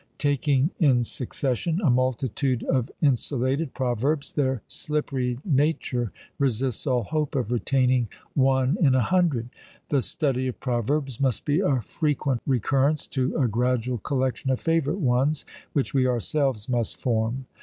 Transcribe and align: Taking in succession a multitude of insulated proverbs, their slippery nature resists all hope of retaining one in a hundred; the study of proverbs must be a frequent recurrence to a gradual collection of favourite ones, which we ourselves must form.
Taking 0.17 0.71
in 0.79 1.03
succession 1.03 1.79
a 1.79 1.91
multitude 1.91 2.63
of 2.63 2.89
insulated 3.03 3.75
proverbs, 3.75 4.33
their 4.33 4.63
slippery 4.67 5.37
nature 5.45 6.11
resists 6.39 6.87
all 6.87 7.03
hope 7.03 7.35
of 7.35 7.51
retaining 7.51 8.07
one 8.33 8.77
in 8.81 8.95
a 8.95 9.03
hundred; 9.03 9.49
the 9.89 10.01
study 10.01 10.47
of 10.47 10.59
proverbs 10.59 11.19
must 11.21 11.45
be 11.45 11.59
a 11.59 11.81
frequent 11.83 12.41
recurrence 12.47 13.05
to 13.09 13.37
a 13.37 13.47
gradual 13.47 13.99
collection 13.99 14.49
of 14.49 14.59
favourite 14.59 14.99
ones, 15.01 15.45
which 15.73 15.93
we 15.93 16.07
ourselves 16.07 16.67
must 16.67 16.99
form. 16.99 17.45